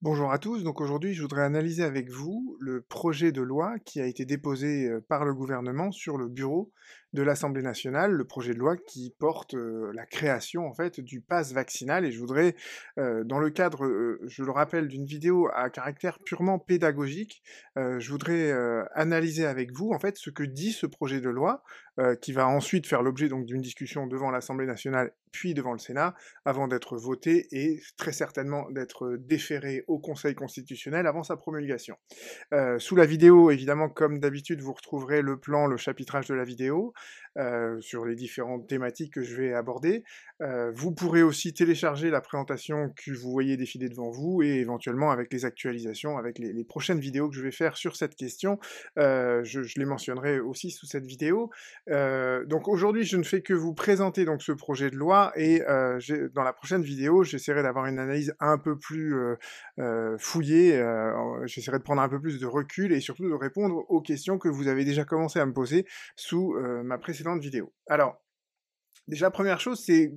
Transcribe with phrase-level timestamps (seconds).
[0.00, 4.00] Bonjour à tous, donc aujourd'hui je voudrais analyser avec vous le projet de loi qui
[4.00, 6.70] a été déposé par le gouvernement sur le bureau
[7.14, 11.52] de l'Assemblée nationale, le projet de loi qui porte la création en fait du pass
[11.52, 12.04] vaccinal.
[12.04, 12.54] Et je voudrais
[12.96, 17.42] dans le cadre, je le rappelle, d'une vidéo à caractère purement pédagogique,
[17.74, 18.52] je voudrais
[18.94, 21.64] analyser avec vous en fait ce que dit ce projet de loi
[22.20, 26.14] qui va ensuite faire l'objet donc d'une discussion devant l'Assemblée nationale puis devant le Sénat,
[26.44, 31.96] avant d'être voté et très certainement d'être déféré au Conseil constitutionnel avant sa promulgation.
[32.52, 36.44] Euh, sous la vidéo, évidemment, comme d'habitude, vous retrouverez le plan, le chapitrage de la
[36.44, 36.92] vidéo,
[37.38, 40.04] euh, sur les différentes thématiques que je vais aborder.
[40.40, 45.10] Euh, vous pourrez aussi télécharger la présentation que vous voyez défiler devant vous, et éventuellement
[45.10, 48.58] avec les actualisations, avec les, prochaines vidéos que je vais faire sur cette question,
[48.96, 51.50] je, je, les mentionnerai aussi sous cette vidéo.
[51.86, 55.98] donc aujourd'hui, je ne fais que vous présenter donc ce projet de loi, et euh,
[56.34, 59.36] dans la prochaine vidéo, j'essaierai d'avoir une analyse un peu plus euh,
[59.78, 60.82] euh, fouillée,
[61.44, 64.48] j'essaierai de prendre un peu plus de recul et surtout de répondre aux questions que
[64.48, 66.54] vous avez déjà commencé à me poser sous
[66.84, 67.72] ma précédente vidéo.
[67.88, 68.22] Alors,
[69.06, 70.12] déjà, première chose, c'est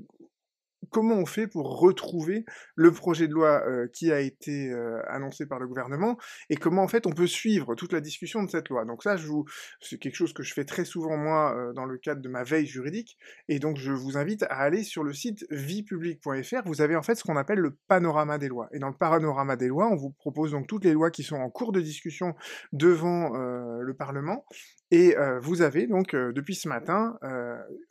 [0.90, 5.46] comment on fait pour retrouver le projet de loi euh, qui a été euh, annoncé
[5.46, 6.18] par le gouvernement
[6.50, 8.86] et comment en fait on peut suivre toute la discussion de cette loi?
[8.86, 9.46] Donc ça, vous,
[9.80, 12.44] c'est quelque chose que je fais très souvent moi euh, dans le cadre de ma
[12.44, 16.64] veille juridique et donc je vous invite à aller sur le site viepublic.fr.
[16.66, 19.56] Vous avez en fait ce qu'on appelle le panorama des lois et dans le panorama
[19.56, 22.36] des lois, on vous propose donc toutes les lois qui sont en cours de discussion
[22.72, 24.46] devant le Parlement
[24.90, 27.18] et vous avez donc depuis ce matin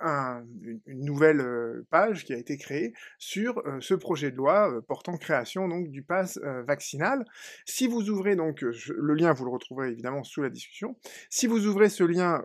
[0.00, 1.59] une nouvelle
[1.90, 6.38] page qui a été créée sur ce projet de loi portant création donc du pass
[6.66, 7.24] vaccinal.
[7.64, 10.96] Si vous ouvrez donc le lien, vous le retrouverez évidemment sous la discussion.
[11.28, 12.44] Si vous ouvrez ce lien,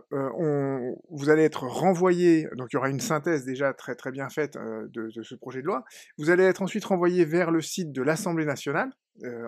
[1.10, 4.56] vous allez être renvoyé, donc il y aura une synthèse déjà très très bien faite
[4.56, 5.84] de, ce projet de loi.
[6.18, 8.90] Vous allez être ensuite renvoyé vers le site de l'Assemblée nationale.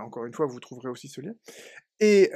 [0.00, 1.32] encore une fois, vous trouverez aussi ce lien.
[2.00, 2.30] Et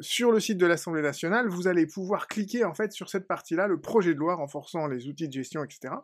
[0.00, 3.66] sur le site de l'Assemblée nationale, vous allez pouvoir cliquer en fait sur cette partie-là,
[3.66, 5.94] le projet de loi renforçant les outils de gestion, etc.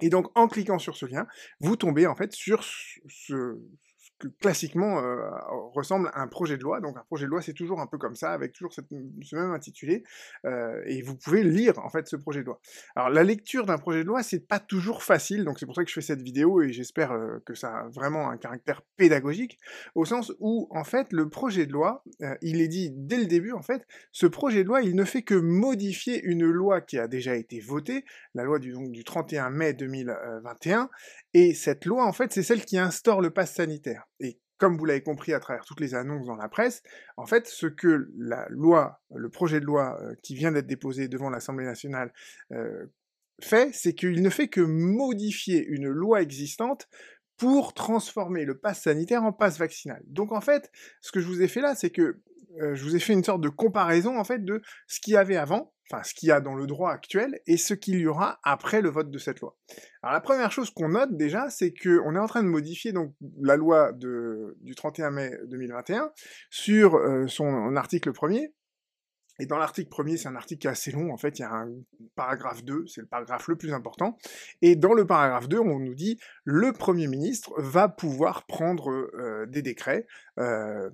[0.00, 1.26] Et donc, en cliquant sur ce lien,
[1.60, 3.58] vous tombez en fait sur ce,
[4.40, 5.30] classiquement euh,
[5.74, 6.80] ressemble à un projet de loi.
[6.80, 8.82] Donc un projet de loi, c'est toujours un peu comme ça, avec toujours ce
[9.34, 10.04] même intitulé,
[10.44, 12.60] euh, et vous pouvez lire en fait ce projet de loi.
[12.96, 15.84] Alors la lecture d'un projet de loi, c'est pas toujours facile, donc c'est pour ça
[15.84, 19.58] que je fais cette vidéo, et j'espère euh, que ça a vraiment un caractère pédagogique,
[19.94, 22.04] au sens où en fait le projet de loi,
[22.40, 25.22] il est dit dès le début en fait, ce projet de loi, il ne fait
[25.22, 28.04] que modifier une loi qui a déjà été votée,
[28.34, 30.90] la loi du, donc, du 31 mai 2021,
[31.34, 34.06] et cette loi, en fait, c'est celle qui instaure le pass sanitaire.
[34.62, 36.84] Comme vous l'avez compris à travers toutes les annonces dans la presse,
[37.16, 41.08] en fait, ce que la loi, le projet de loi euh, qui vient d'être déposé
[41.08, 42.12] devant l'Assemblée nationale
[42.52, 42.86] euh,
[43.40, 46.88] fait, c'est qu'il ne fait que modifier une loi existante
[47.36, 50.00] pour transformer le pass sanitaire en pass vaccinal.
[50.06, 50.70] Donc en fait,
[51.00, 52.20] ce que je vous ai fait là, c'est que
[52.60, 55.16] euh, je vous ai fait une sorte de comparaison en fait de ce qu'il y
[55.16, 58.06] avait avant, enfin ce qu'il y a dans le droit actuel et ce qu'il y
[58.06, 59.56] aura après le vote de cette loi.
[60.02, 63.14] Alors la première chose qu'on note déjà, c'est qu'on est en train de modifier donc
[63.40, 66.10] la loi de, du 31 mai 2021
[66.50, 68.52] sur euh, son article premier.
[69.38, 71.70] Et dans l'article premier, c'est un article assez long, en fait, il y a un
[72.14, 74.18] paragraphe 2, c'est le paragraphe le plus important,
[74.60, 79.46] et dans le paragraphe 2, on nous dit, le Premier ministre va pouvoir prendre euh,
[79.46, 80.06] des décrets
[80.38, 80.90] euh,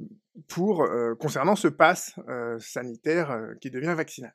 [0.47, 2.15] pour euh, concernant ce pass
[2.61, 4.33] sanitaire qui devient vaccinal.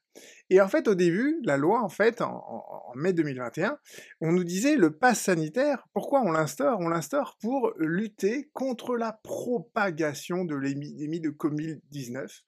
[0.50, 3.78] Et en fait, au début, la loi, en fait, en, mai 2021,
[4.22, 5.88] on nous disait le pass sanitaire.
[5.94, 6.80] Pourquoi on l'instaure?
[6.80, 12.42] On l'instaure pour lutter contre la propagation de l'épidémie de Covid-19.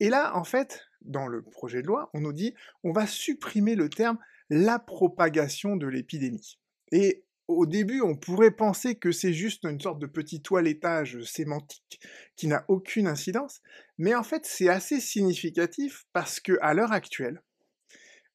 [0.00, 2.54] Et là, en fait, dans le projet de loi, on nous dit
[2.84, 4.18] on va supprimer le terme
[4.50, 6.58] la propagation de l'épidémie.
[6.90, 12.00] Et au début, on pourrait penser que c'est juste une sorte de petit toilettage sémantique
[12.36, 13.62] qui n'a aucune incidence,
[13.98, 17.42] mais en fait, c'est assez significatif parce que à l'heure actuelle,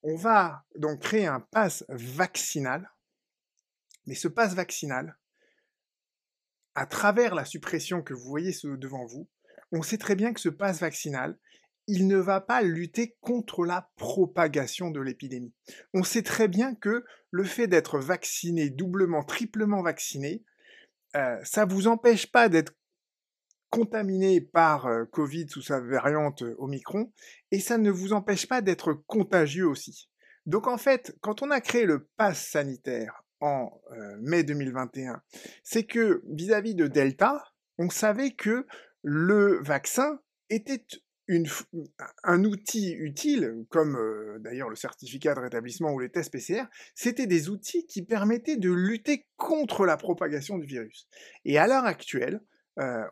[0.04, 2.92] on va donc créer un pass vaccinal,
[4.06, 5.18] mais ce pass vaccinal,
[6.76, 9.28] à travers la suppression que vous voyez devant vous,
[9.72, 11.38] on sait très bien que ce pass vaccinal,
[11.88, 15.54] il ne va pas lutter contre la propagation de l'épidémie.
[15.94, 20.44] On sait très bien que le fait d'être vacciné, doublement, triplement vacciné,
[21.16, 22.74] euh, ça ne vous empêche pas d'être
[23.70, 27.12] contaminé par euh, Covid sous sa variante euh, Omicron,
[27.52, 30.10] et ça ne vous empêche pas d'être contagieux aussi.
[30.46, 33.70] Donc en fait, quand on a créé le pass sanitaire en
[34.20, 35.22] mai 2021,
[35.64, 37.44] c'est que vis-à-vis -vis de Delta,
[37.78, 38.66] on savait que
[39.04, 40.20] le vaccin
[40.50, 40.86] était
[42.24, 43.98] un outil utile, comme
[44.40, 46.64] d'ailleurs le certificat de rétablissement ou les tests PCR,
[46.96, 51.08] c'était des outils qui permettaient de lutter contre la propagation du virus.
[51.46, 52.42] Et à l'heure actuelle,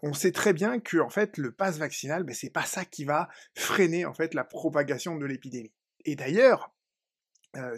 [0.04, 3.04] on sait très bien que en fait le pass vaccinal, ben, c'est pas ça qui
[3.04, 5.74] va freiner en fait la propagation de l'épidémie.
[6.06, 6.72] Et d'ailleurs,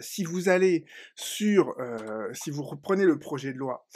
[0.00, 0.84] si vous allez
[1.14, 1.74] sur,
[2.32, 3.86] si vous reprenez le projet de loi,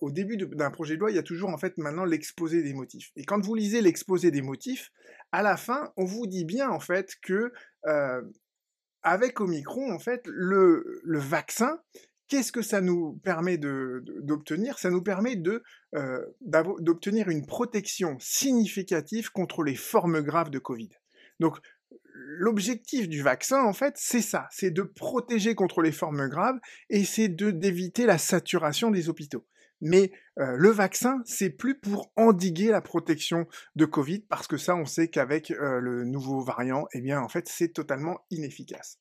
[0.00, 2.72] au début d'un projet de loi, il y a toujours en fait maintenant l'exposé des
[2.72, 3.10] motifs.
[3.16, 4.90] Et quand vous lisez l'exposé des motifs,
[5.32, 7.52] à la fin, on vous dit bien en fait que
[9.02, 11.80] avec Omicron, en fait, le, vaccin,
[12.28, 14.78] Qu'est-ce que ça nous permet d'obtenir?
[14.78, 15.34] Ça nous permet
[16.42, 20.90] d'obtenir une protection significative contre les formes graves de Covid.
[21.40, 21.56] Donc,
[22.12, 26.58] l'objectif du vaccin, en fait, c'est ça, c'est de protéger contre les formes graves
[26.90, 29.46] et c'est d'éviter la saturation des hôpitaux.
[29.80, 33.46] Mais euh, le vaccin, c'est plus pour endiguer la protection
[33.76, 37.28] de Covid, parce que ça, on sait qu'avec euh, le nouveau variant, eh bien, en
[37.28, 38.98] fait, c'est totalement inefficace.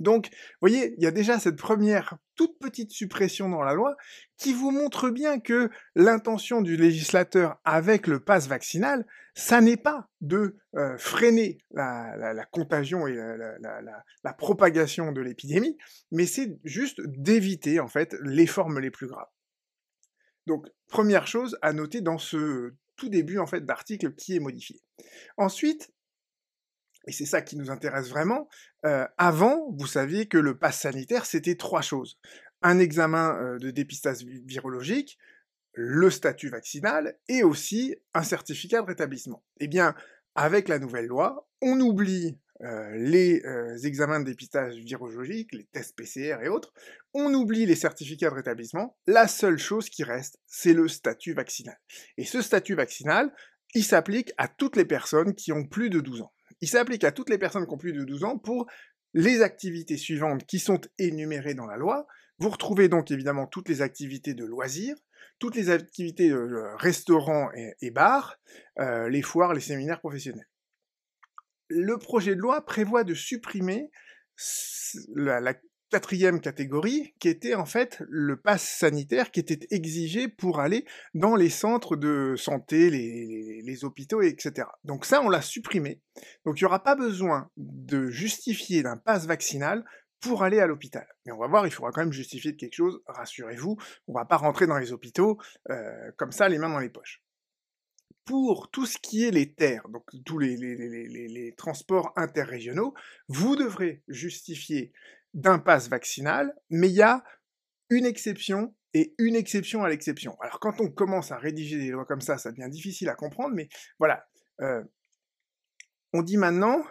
[0.00, 3.96] Donc, vous voyez, il y a déjà cette première toute petite suppression dans la loi
[4.38, 10.08] qui vous montre bien que l'intention du législateur avec le pass vaccinal, ça n'est pas
[10.22, 15.76] de euh, freiner la, contagion et la, propagation de l'épidémie,
[16.10, 19.28] mais c'est juste d'éviter en fait les formes les plus graves.
[20.46, 24.80] Donc, première chose à noter dans ce tout début en fait d'article qui est modifié.
[25.36, 25.92] Ensuite,
[27.06, 28.48] et c'est ça qui nous intéresse vraiment,
[28.84, 32.18] euh, avant, vous saviez que le pass sanitaire, c'était trois choses.
[32.62, 35.18] Un examen euh, de dépistage virologique,
[35.72, 39.42] le statut vaccinal et aussi un certificat de rétablissement.
[39.60, 39.94] Eh bien,
[40.34, 43.42] avec la nouvelle loi, on oublie euh, les
[43.84, 46.72] examens de dépistage virologique, les tests PCR et autres,
[47.14, 51.78] on oublie les certificats de rétablissement, la seule chose qui reste, c'est le statut vaccinal.
[52.16, 53.32] Et ce statut vaccinal,
[53.74, 56.32] il s'applique à toutes les personnes qui ont plus de 12 ans.
[56.60, 58.66] Il s'applique à toutes les personnes qui ont plus de 12 ans pour
[59.14, 62.06] les activités suivantes qui sont énumérées dans la loi.
[62.38, 64.96] Vous retrouvez donc évidemment toutes les activités de loisirs,
[65.38, 68.38] toutes les activités de restaurants et, bars,
[68.78, 70.49] euh, les foires, les séminaires professionnels.
[71.72, 73.90] Le projet de loi prévoit de supprimer
[75.14, 75.54] la,
[75.90, 80.84] quatrième catégorie, qui était en fait le pass sanitaire qui était exigé pour aller
[81.14, 84.68] dans les centres de santé, les, hôpitaux, etc.
[84.84, 86.00] Donc ça, on l'a supprimé.
[86.44, 89.84] Donc il n'y aura pas besoin de justifier d'un pass vaccinal
[90.20, 91.06] pour aller à l'hôpital.
[91.24, 93.76] Mais on va voir, il faudra quand même justifier de quelque chose, rassurez-vous,
[94.06, 95.38] on va pas rentrer dans les hôpitaux
[95.70, 97.22] euh, comme ça, les mains dans les poches.
[98.30, 102.94] Pour tout ce qui est les terres, donc tous les, transports interrégionaux,
[103.26, 104.92] vous devrez justifier
[105.34, 107.24] d'un pass vaccinal, mais il y a
[107.88, 110.40] une exception et une exception à l'exception.
[110.42, 113.52] Alors quand on commence à rédiger des lois comme ça, ça devient difficile à comprendre,
[113.52, 113.68] mais
[113.98, 114.28] voilà.
[114.60, 114.84] Euh,
[116.12, 116.84] on dit maintenant,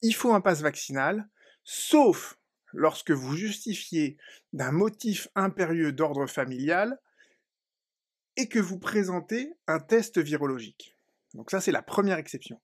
[0.00, 1.28] il faut un pass vaccinal,
[1.64, 2.38] sauf
[2.72, 4.16] lorsque vous justifiez
[4.54, 6.98] d'un motif impérieux d'ordre familial
[8.38, 10.96] et que vous présentez un test virologique.
[11.34, 12.58] Donc ça, c'est la première exception.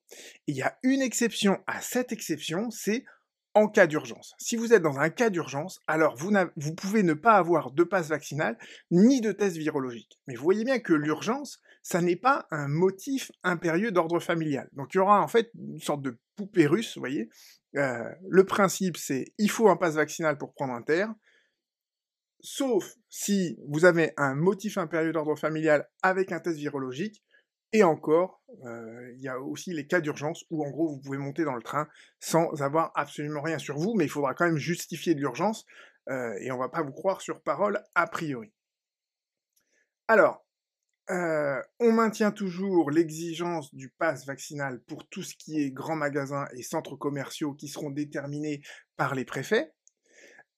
[0.47, 3.05] il y a une exception à cette exception, c'est
[3.55, 4.35] en cas d'urgence.
[4.38, 8.09] Si vous êtes dans un cas d'urgence, alors vous, pouvez ne pas avoir de passe
[8.09, 8.59] vaccinal
[8.91, 10.19] ni de test virologique.
[10.26, 14.69] Mais vous voyez bien que l'urgence, ça n'est pas un motif impérieux d'ordre familial.
[14.73, 17.29] Donc il y aura en fait une sorte de poupée russe, vous voyez.
[17.76, 21.12] Euh, le principe, c'est il faut un passe vaccinal pour prendre un terre,
[22.44, 27.25] sauf si vous avez un motif impérieux d'ordre familial avec un test virologique,
[27.73, 31.18] et encore, euh, il y a aussi les cas d'urgence où en gros vous pouvez
[31.18, 31.88] monter dans le train
[32.21, 35.66] sans avoir absolument rien sur vous, mais il faudra quand même justifier de l'urgence
[36.09, 38.52] euh, et on va pas vous croire sur parole a priori.
[40.07, 40.47] Alors,
[41.11, 46.47] euh, on maintient toujours l'exigence du pass vaccinal pour tout ce qui est grands magasins
[46.57, 48.62] et centres commerciaux qui seront déterminés
[48.97, 49.73] par les préfets.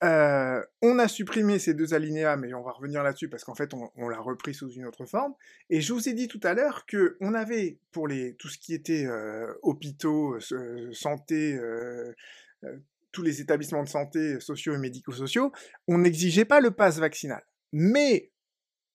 [0.03, 4.09] On a supprimé ces deux alinéas, mais on va revenir là-dessus parce qu'en fait, on,
[4.09, 5.35] l'a repris sous une autre forme.
[5.71, 8.59] Et je vous ai dit tout à l'heure que on avait pour les tout ce
[8.59, 9.07] qui était
[9.63, 10.39] hôpitaux,
[10.93, 11.59] santé,
[13.17, 15.51] tous les établissements de santé sociaux et médico-sociaux,
[15.89, 18.31] on n'exigeait pas le pass vaccinal, mais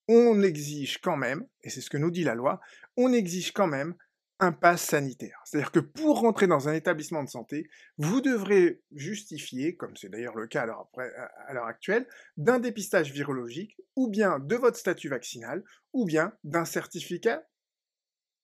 [0.08, 2.62] on exige quand même, et c'est ce que nous dit la loi,
[2.98, 3.96] on exige quand même
[4.42, 5.40] un pass sanitaire.
[5.46, 10.36] C'est-à-dire que pour rentrer dans un établissement de santé, vous devrez justifier, comme c'est d'ailleurs
[10.36, 12.08] le cas à l'heure actuelle,
[12.38, 17.48] d'un dépistage virologique, ou bien de votre statut vaccinal, ou bien d'un certificat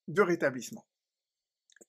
[0.08, 0.86] de rétablissement.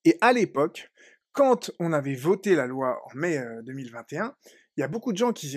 [0.05, 0.91] Et à l'époque,
[1.31, 4.31] quand on avait voté la loi en mai 2021, euh,
[4.75, 5.55] il y a beaucoup de gens qui,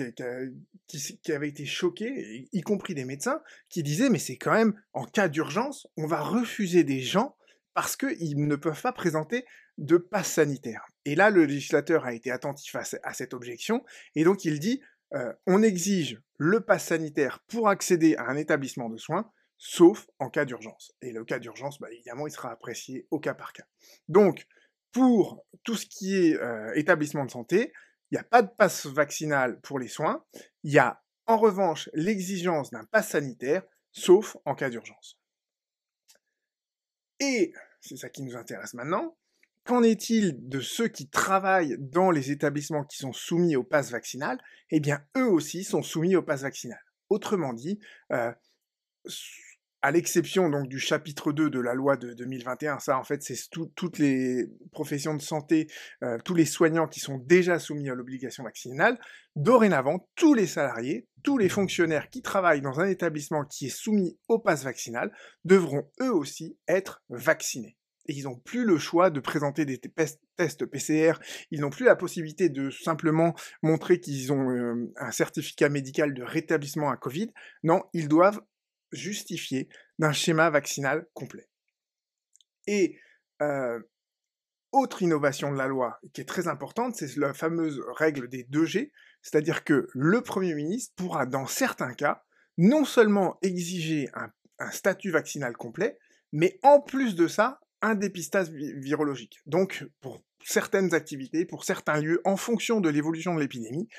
[0.87, 4.79] qui, qui, avaient été choqués, y compris des médecins, qui disaient mais c'est quand même
[4.91, 7.35] en cas d'urgence, on va refuser des gens
[7.73, 9.45] parce qu'ils ne peuvent pas présenter
[9.77, 10.85] de passe sanitaire.
[11.05, 13.83] Et là, le législateur a été attentif à, cette objection,
[14.15, 14.81] et donc il dit,
[15.13, 20.29] euh, on exige le passe sanitaire pour accéder à un établissement de soins, sauf en
[20.29, 20.93] cas d'urgence.
[21.01, 23.65] Et le cas d'urgence, bah, évidemment, il sera apprécié au cas par cas.
[24.07, 24.45] Donc,
[24.91, 27.73] pour tout ce qui est euh, établissement de santé,
[28.11, 30.23] il n'y a pas de passe vaccinal pour les soins.
[30.63, 35.19] Il y a en revanche l'exigence d'un pass sanitaire, sauf en cas d'urgence.
[37.19, 39.15] Et c'est ça qui nous intéresse maintenant.
[39.65, 44.37] Qu'en est-il de ceux qui travaillent dans les établissements qui sont soumis au pass vaccinal?
[44.71, 46.79] Eh bien, eux aussi sont soumis au pass vaccinal.
[47.09, 47.79] Autrement dit,
[48.11, 48.33] euh,
[49.83, 53.35] à l'exception donc du chapitre 2 de la loi de 2021, ça en fait c'est
[53.75, 55.67] toutes les professions de santé,
[56.03, 58.97] euh, tous les soignants qui sont déjà soumis à l'obligation vaccinale,
[59.35, 64.17] dorénavant tous les salariés, tous les fonctionnaires qui travaillent dans un établissement qui est soumis
[64.29, 65.11] au pass vaccinal
[65.43, 67.75] devront eux aussi être vaccinés.
[68.07, 71.13] Et ils n'ont plus le choix de présenter des tests PCR,
[71.51, 76.23] ils n'ont plus la possibilité de simplement montrer qu'ils ont euh, un certificat médical de
[76.23, 77.31] rétablissement à Covid.
[77.63, 78.41] Non, ils doivent
[78.93, 79.69] justifié
[79.99, 81.49] d'un schéma vaccinal complet.
[82.67, 82.97] Et
[83.41, 83.79] euh,
[84.71, 88.91] autre innovation de la loi qui est très importante, c'est la fameuse règle des 2G,
[89.21, 92.23] c'est-à-dire que le Premier ministre pourra, dans certains cas,
[92.57, 94.31] non seulement exiger un,
[94.71, 95.97] statut vaccinal complet,
[96.31, 99.39] mais en plus de ça, un dépistage virologique.
[99.45, 103.89] Donc, pour certaines activités, pour certains lieux, en fonction de l'évolution de l'épidémie,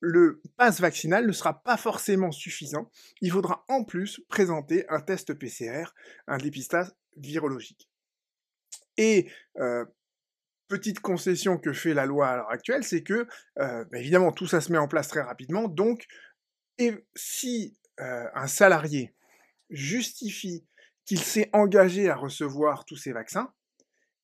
[0.00, 2.90] le pass vaccinal ne sera pas forcément suffisant.
[3.20, 5.94] Il faudra en plus présenter un test PCR,
[6.26, 7.88] un dépistage virologique.
[8.98, 9.84] Et euh,
[10.68, 13.26] petite concession que fait la loi à l'heure actuelle, c'est que,
[13.58, 15.68] euh, bah, évidemment, tout ça se met en place très rapidement.
[15.68, 16.06] Donc,
[17.14, 19.14] si euh, un salarié
[19.70, 20.66] justifie
[21.04, 23.52] qu'il s'est engagé à recevoir tous ces vaccins,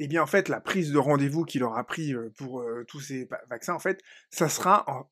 [0.05, 3.75] eh bien en fait la prise de rendez-vous qu'il aura pris pour tous ces vaccins,
[3.75, 5.09] en fait, ça sera,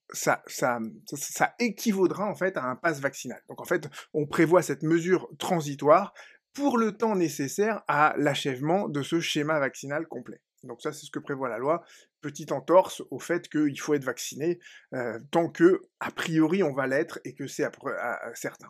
[1.58, 3.42] équivaudra en fait à un pass vaccinal.
[3.48, 6.12] Donc en fait, on prévoit cette mesure transitoire
[6.52, 10.40] pour le temps nécessaire à l'achèvement de ce schéma vaccinal complet.
[10.64, 11.82] Donc ça, c'est ce que prévoit la loi.
[12.20, 14.58] Petite entorse au fait qu'il faut être vacciné
[15.30, 17.66] tant que, a priori, on va l'être et que c'est
[18.34, 18.68] certain.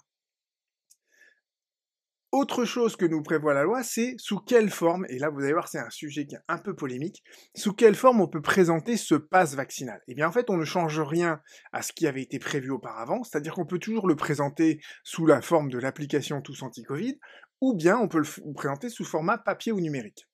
[2.33, 5.53] Autre chose que nous prévoit la loi, c'est sous quelle forme, et là vous allez
[5.53, 7.25] voir c'est un sujet qui est un peu polémique,
[7.57, 10.01] sous quelle forme on peut présenter ce pass vaccinal?
[10.07, 13.25] Eh bien en fait on ne change rien à ce qui avait été prévu auparavant,
[13.25, 17.19] c'est-à-dire qu'on peut toujours le présenter sous la forme de l'application Tous Anti-Covid,
[17.61, 20.29] ou bien on peut le présenter sous format papier ou numérique.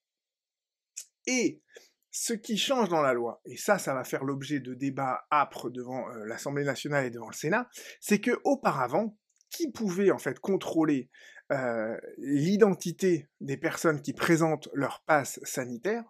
[1.26, 1.62] Et
[2.10, 5.70] ce qui change dans la loi, et ça, ça va faire l'objet de débats âpres
[5.70, 7.68] devant euh, l'Assemblée nationale et devant le Sénat,
[8.00, 9.18] c'est que auparavant,
[9.56, 11.08] qui pouvait en fait contrôler
[11.50, 16.04] euh, l'identité des personnes qui présentent leur passe sanitaire,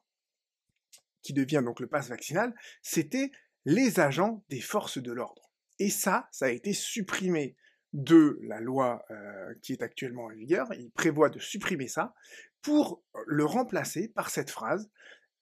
[1.23, 3.31] qui devient donc le passe vaccinal, c'était
[3.65, 5.53] les agents des forces de l'ordre.
[5.79, 7.57] Et ça, ça a été supprimé
[7.93, 10.67] de la loi euh, qui est actuellement en vigueur.
[10.75, 12.15] Il prévoit de supprimer ça
[12.63, 14.91] pour le remplacer par cette phrase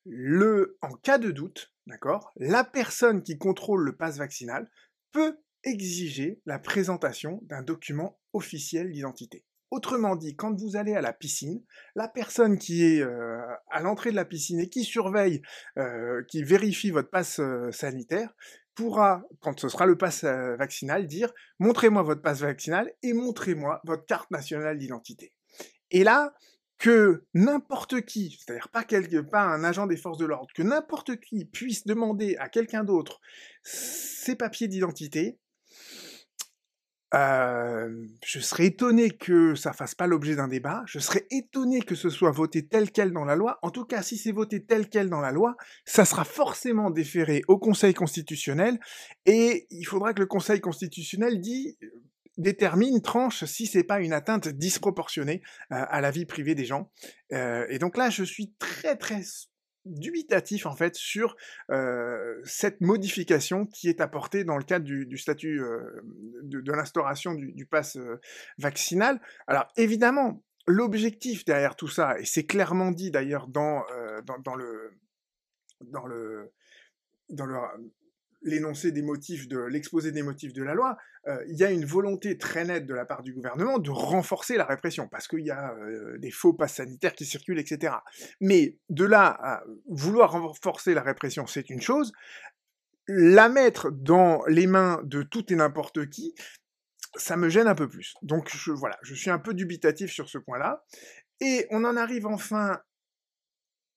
[0.05, 4.71] le, en cas de doute, d'accord, la personne qui contrôle le passe vaccinal
[5.11, 9.45] peut exiger la présentation d'un document officiel d'identité.
[9.71, 11.61] Autrement dit, quand vous allez à la piscine,
[11.97, 13.41] la personne qui est euh,
[13.71, 15.43] à l'entrée de la piscine et qui surveille,
[15.79, 18.33] euh, qui vérifie votre passe euh, sanitaire,
[18.77, 24.05] pourra, quand ce sera le passe vaccinal, dire montrez-moi votre passe vaccinal et montrez-moi votre
[24.05, 25.33] carte nationale d'identité.
[25.91, 26.35] Et là,
[26.79, 28.85] que n'importe qui, c'est-à-dire pas,
[29.31, 33.21] pas un agent des forces de l'ordre, que n'importe qui puisse demander à quelqu'un d'autre
[33.63, 35.39] ses papiers d'identité,
[37.15, 40.83] je serais étonné que ça fasse pas l'objet d'un débat.
[40.87, 43.59] Je serais étonné que ce soit voté tel quel dans la loi.
[43.63, 47.43] En tout cas, si c'est voté tel quel dans la loi, ça sera forcément déféré
[47.49, 48.79] au Conseil constitutionnel
[49.27, 51.41] et il faudra que le Conseil constitutionnel
[52.37, 55.43] détermine, tranche si c'est pas une atteinte disproportionnée
[55.73, 56.91] euh, à la vie privée des gens.
[57.33, 59.23] Euh, et donc là, je suis très très
[59.85, 61.37] dubitatif en fait sur
[62.45, 65.61] cette modification qui est apportée dans le cadre du, statut
[66.43, 67.99] de, l'instauration du, du pass
[68.59, 69.21] vaccinal.
[69.47, 73.85] Alors évidemment, l'objectif derrière tout ça, et c'est clairement dit d'ailleurs dans,
[74.45, 74.93] dans, le
[75.81, 76.53] dans le
[77.29, 77.59] dans le
[78.45, 80.97] l'énoncé des motifs de l'exposé des motifs de la loi,
[81.27, 84.57] euh, il y a une volonté très nette de la part du gouvernement de renforcer
[84.57, 87.95] la répression parce qu'il y a euh, des faux passes sanitaires qui circulent, etc.
[88.41, 92.13] Mais de là à vouloir renforcer la répression, c'est une chose.
[93.09, 96.35] La mettre dans les mains de tout et n'importe qui,
[97.17, 98.15] ça me gêne un peu plus.
[98.23, 100.85] Donc je, voilà, je suis un peu dubitatif sur ce point-là.
[101.41, 102.81] Et on en arrive enfin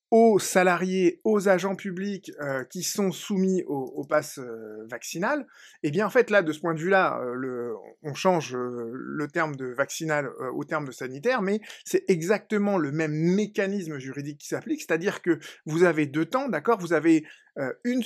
[0.09, 5.45] aux salariés, aux agents publics euh, qui sont soumis au, pass euh, vaccinal,
[5.83, 7.73] eh bien en fait là, de ce point de vue-là, euh,
[8.03, 13.11] on change le terme de vaccinal au terme de sanitaire, mais c'est exactement le même
[13.11, 16.79] mécanisme juridique qui s'applique, c'est-à-dire que vous avez deux temps, d'accord?
[16.79, 17.25] Vous avez
[17.83, 18.03] une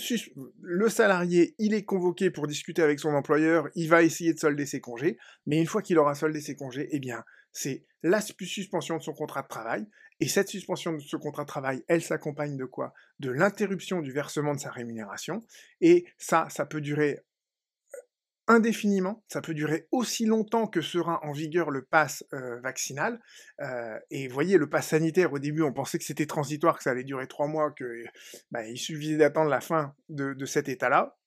[0.62, 4.66] le salarié, il est convoqué pour discuter avec son employeur, il va essayer de solder
[4.66, 8.98] ses congés, mais une fois qu'il aura soldé ses congés, eh bien c'est la suspension
[8.98, 9.86] de son contrat de travail,
[10.22, 12.94] et cette suspension de ce contrat de travail, elle s'accompagne de quoi?
[13.20, 15.44] De l'interruption du versement de sa rémunération,
[15.82, 17.20] et ça, ça peut durer
[17.96, 17.98] euh,
[18.48, 23.20] indéfiniment, ça peut durer aussi longtemps que sera en vigueur le pass euh, vaccinal.
[23.62, 26.92] Euh, et voyez, le pass sanitaire, au début, on pensait que c'était transitoire, que ça
[26.92, 28.04] allait durer trois mois, que
[28.52, 31.18] bah, il suffisait d'attendre la fin de cet état-là.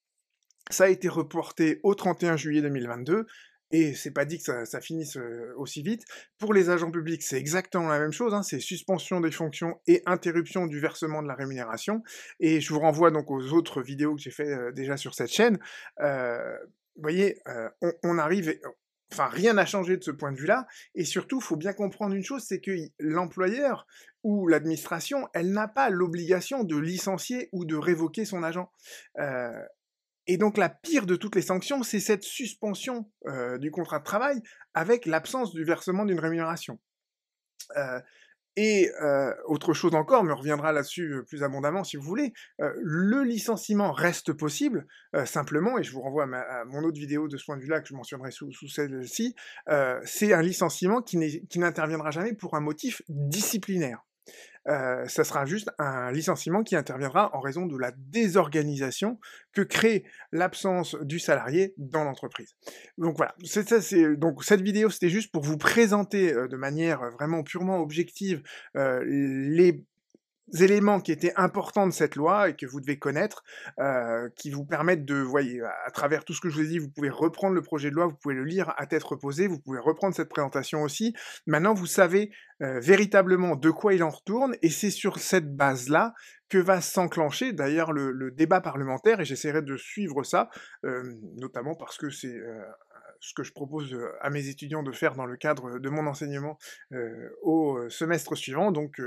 [0.70, 3.26] Ça a été reporté au 31 juillet 2022
[3.74, 5.18] et c'est pas dit que ça, finisse
[5.56, 6.04] aussi vite.
[6.38, 10.00] Pour les agents publics, c'est exactement la même chose, hein, c'est suspension des fonctions et
[10.06, 12.04] interruption du versement de la rémunération.
[12.38, 15.58] Et je vous renvoie donc aux autres vidéos que j'ai fait déjà sur cette chaîne.
[15.98, 17.40] vous voyez,
[18.04, 18.56] on, arrive,
[19.12, 22.14] enfin rien n'a changé de ce point de vue-là, et surtout, il faut bien comprendre
[22.14, 23.88] une chose, c'est que l'employeur
[24.22, 28.70] ou l'administration, elle n'a pas l'obligation de licencier ou de révoquer son agent.
[30.26, 34.04] Et donc la pire de toutes les sanctions, c'est cette suspension euh, du contrat de
[34.04, 34.40] travail
[34.72, 36.78] avec l'absence du versement d'une rémunération.
[37.76, 38.00] Euh,
[38.56, 43.24] et euh, autre chose encore, mais on reviendra là-dessus plus abondamment si vous voulez, le
[43.24, 44.86] licenciement reste possible,
[45.24, 47.88] simplement, et je vous renvoie à, mon autre vidéo de ce point de vue-là que
[47.88, 49.34] je mentionnerai sous, sous celle-ci,
[50.04, 51.18] c'est un licenciement qui
[51.56, 54.04] n'interviendra jamais pour un motif disciplinaire.
[54.66, 59.18] Ça sera juste un licenciement qui interviendra en raison de la désorganisation
[59.52, 62.54] que crée l'absence du salarié dans l'entreprise.
[62.96, 63.34] Donc voilà,
[64.16, 68.42] donc cette vidéo, c'était juste pour vous présenter de manière vraiment purement objective
[68.74, 69.84] les
[70.52, 73.44] éléments qui étaient importants de cette loi et que vous devez connaître,
[73.78, 76.78] euh, qui vous permettent de, voyez, à travers tout ce que je vous ai dit,
[76.78, 79.58] vous pouvez reprendre le projet de loi, vous pouvez le lire à tête reposée, vous
[79.58, 81.14] pouvez reprendre cette présentation aussi.
[81.46, 82.30] Maintenant, vous savez
[82.62, 86.14] euh, véritablement de quoi il en retourne, et c'est sur cette base-là
[86.48, 90.50] que va s'enclencher d'ailleurs le, débat parlementaire, et j'essaierai de suivre ça,
[90.84, 91.02] euh,
[91.36, 92.34] notamment parce que c'est
[93.20, 96.58] ce que je propose à mes étudiants de faire dans le cadre de mon enseignement
[97.42, 98.70] au semestre suivant.
[98.70, 99.00] Donc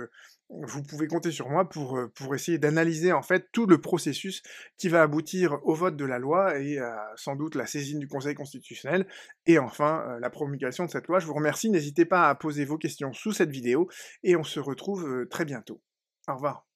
[0.49, 1.99] vous pouvez compter sur moi pour,
[2.33, 4.41] essayer d'analyser en fait tout le processus
[4.77, 6.79] qui va aboutir au vote de la loi et
[7.15, 9.07] sans doute la saisine du Conseil constitutionnel
[9.45, 11.19] et enfin la promulgation de cette loi.
[11.19, 13.89] Je vous remercie, n'hésitez pas à poser vos questions sous cette vidéo
[14.23, 15.81] et on se retrouve très bientôt.
[16.27, 16.66] Au revoir.